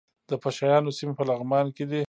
[0.29, 1.99] د پشه یانو سیمې په لغمان کې دي